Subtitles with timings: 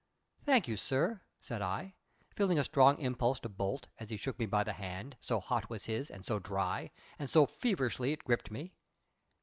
[0.43, 1.93] "Thank you, sir," said I,
[2.35, 5.69] feeling a strong impulse to bolt as he shook me by the hand, so hot
[5.69, 6.89] was his and so dry,
[7.19, 8.73] and so feverishly it gripped me.